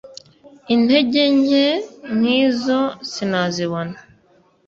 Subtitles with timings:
[0.73, 1.65] intege nke
[2.17, 3.97] nkizo sinazibona